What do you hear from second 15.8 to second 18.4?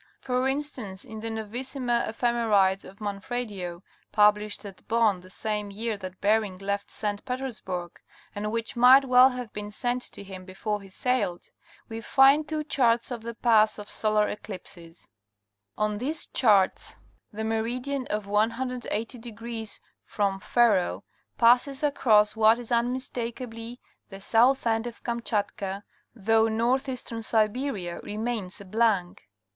and ii). On these charts the meridian of